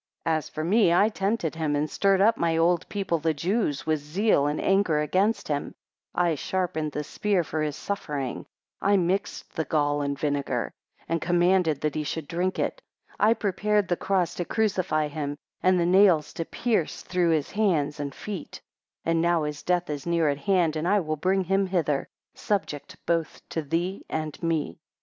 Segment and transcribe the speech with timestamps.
[0.25, 3.85] 9 As for me, I tempted him and stirred up my old people the Jews
[3.85, 5.75] with zeal and anger against him;
[6.15, 8.47] 10 I sharpened the spear for his suffering;
[8.81, 10.73] I mixed the gall and vinegar,
[11.07, 12.81] and commanded that he should drink it;
[13.19, 17.99] I prepared the cross to crucify him, and the nails to pierce through his hands
[17.99, 18.59] and feet;
[19.05, 23.39] and now his death is near at hand, I will bring him hither, subject both
[23.49, 24.79] to thee and me.